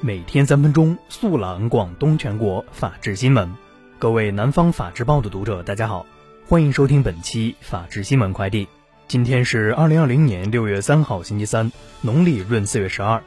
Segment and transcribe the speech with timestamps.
[0.00, 3.52] 每天三分钟，速览广东全国法治新闻。
[3.98, 6.06] 各位南方法制报的读者，大家好，
[6.46, 8.68] 欢迎收听本期法治新闻快递。
[9.08, 13.20] 今天是二零二零年六月三号，星期三，农历闰四月十二。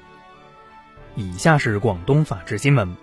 [1.15, 2.95] 以下是广东法治新闻。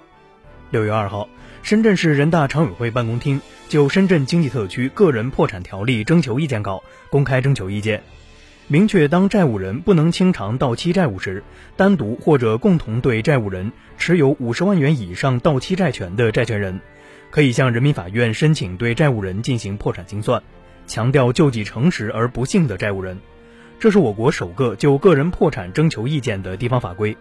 [0.70, 1.28] 六月二号，
[1.62, 3.38] 深圳市人大常委会办公厅
[3.68, 8.02] 就《深圳经济特区个人破产条例》征求意见稿公开征求意见。
[8.70, 11.42] 明确，当债务人不能清偿到期债务时，
[11.74, 16.78] 单独或者共同对债务人持有五十万元以上到期债权的债权人，
[17.30, 20.42] 可以向人民法院申请对债务人进行破产清算。
[20.86, 23.18] 强调救济诚实而不幸的债务人，
[23.80, 27.16] 这是我国首个就个人破产征求意见的地方法规。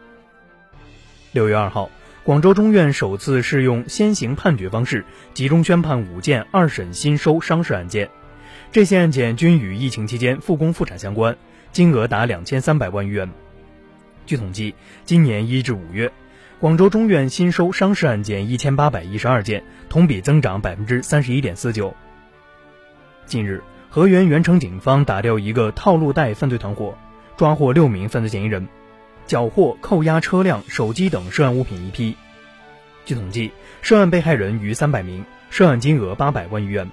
[1.32, 1.90] 六月二号，
[2.26, 8.09] 广州中院首次适用先行判决方式，集中宣判五件二审新收商事案件。
[8.72, 11.36] 这些案件均与疫情期间复工复产相关，
[11.72, 13.30] 金额达两千三百万余元。
[14.26, 16.12] 据统计，今年一至五月，
[16.60, 21.96] 广州中院新收商事案件一千八百一十二件，同比增长百分之三十一点四九。
[23.26, 26.98] 近日，河源源城警方打掉一个套路贷犯罪团伙，
[27.38, 28.68] 抓获六名犯罪嫌疑人，
[29.26, 32.16] 缴获扣押车辆、手机等涉案物品一批。
[33.06, 36.92] 据统计，涉案被害人逾三百名，涉案金额八百万余元。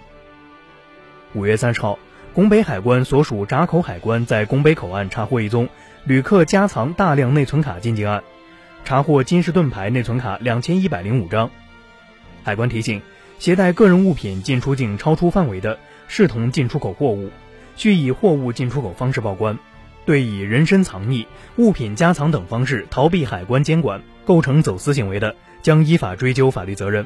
[1.35, 1.99] 五月三十号，
[2.33, 5.69] 拱北海关所属闸口海关在拱北口岸查获一宗
[6.05, 8.23] 旅客夹藏大量内存卡进境案，
[8.85, 11.51] 查获金士顿牌内存卡两千一百零五张。
[12.45, 13.03] 海关提醒，
[13.41, 15.77] 携带个人物品进出境超出范围的，
[16.07, 17.31] 视同进出口货物，
[17.75, 19.59] 需以货物进出口方式报关。
[20.07, 21.27] 对以人身藏匿、
[21.57, 27.05] 物品夹藏等方式逃避海关监管，构成走私行为的，将依法追究法律责任。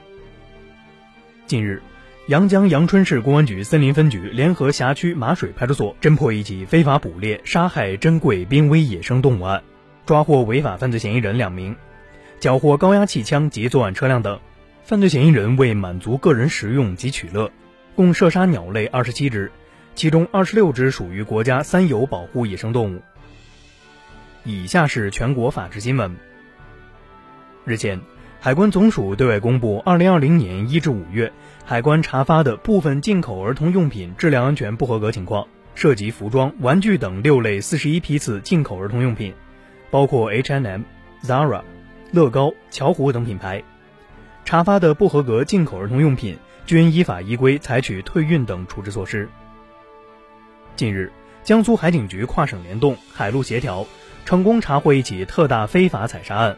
[1.46, 1.80] 近日。
[2.28, 9.62] 阳江阳春市公安局森林分局联合辖区马水派出所侦破一起非法捕猎、杀害珍贵濒危野生动物案，
[10.04, 11.74] 抓获违法犯罪嫌疑人两名，
[12.38, 14.38] 缴获高压气枪及作案车辆等。
[14.82, 17.50] 犯罪嫌疑人为满足个人食用及取乐，
[17.94, 19.50] 共射杀鸟类二十七只，
[19.94, 23.00] 其中二十六只属于国家三有保护野生动物。
[24.44, 26.14] 以下是全国法制新闻。
[27.64, 27.98] 日前。
[28.40, 31.32] 海关总署对外公布，二零二零年一至五月，
[31.64, 39.34] 海关查发的部分进口儿童用品质量安全不合格情况，涉及服装、玩具等六类四十一批次进口儿童用品，
[39.90, 40.82] 包括 H&M、
[41.24, 41.62] Zara、
[42.12, 43.64] 乐高、巧虎等品牌。
[44.44, 49.28] 查发的不合格进口儿童用品均依法依规采取退运等处置措施。
[50.76, 51.10] 近日，
[51.42, 53.84] 江苏海警局跨省联动、海陆协调，
[54.24, 56.56] 成功查获一起特大非法采砂案。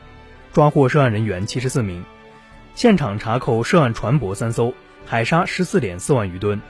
[0.53, 2.05] 抓获涉案人员七十四名，
[2.75, 4.75] 现场查扣涉案船舶三艘，
[5.06, 6.61] 海沙十四点四万余吨，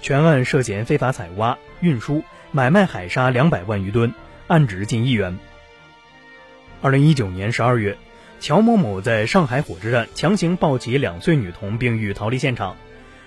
[0.00, 2.22] 全案涉嫌非法采挖、运输、
[2.52, 4.14] 买卖海沙两百万余吨，
[4.46, 5.36] 案值近亿元。
[6.82, 7.98] 二零一九年十二月，
[8.38, 12.76] 乔某某在上海火车站强行抱起两岁女童并欲逃离现场，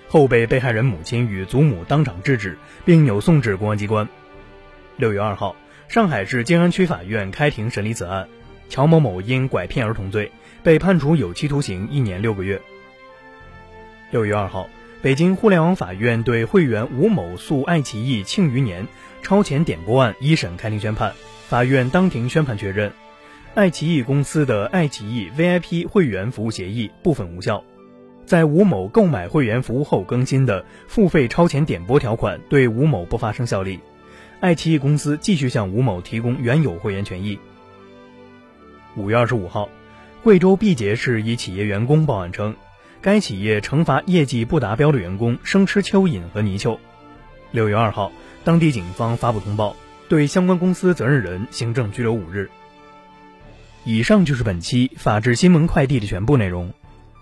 [0.08, 4.08] 后被被害人母亲与祖母当场制止，并扭送至公安机关。
[4.96, 5.58] 六月二号，
[5.90, 8.30] 上海市静安区法院开庭审理此案。
[8.74, 10.32] 乔某某因拐骗儿童罪
[10.64, 12.60] 被判处有期徒刑一年六个月。
[14.10, 14.68] 六月二号，
[15.04, 18.86] 北京互联网法院对会员吴某诉爱奇艺《庆余年》
[19.22, 21.14] 超前点播案一审开庭宣判，
[21.48, 22.92] 法院当庭宣判确认，
[23.54, 27.64] 爱奇艺公司的爱奇艺 VIP 会员服务协议部分无效，
[28.26, 33.80] 在吴某购买会员服务后更新的付费超前点播条款对吴某不发生效力，
[34.40, 37.38] 爱奇艺公司继续向吴某提供原有会员权益。
[38.96, 39.70] 五月二十五号，
[40.24, 42.56] 贵州毕节市一企业员工报案称，
[43.02, 46.80] 该企业惩罚业绩不达标的员工生吃蚯蚓和泥鳅。
[47.52, 48.12] 六月二号，
[48.44, 49.76] 当地警方发布通报，
[50.08, 52.50] 对相关公司责任人行政拘留五日。
[53.84, 56.74] 以上就是本期法治新闻快递的全部内容，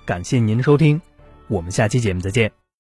[0.06, 1.02] 感谢您的收听，
[1.48, 2.61] 我们下期节目再见。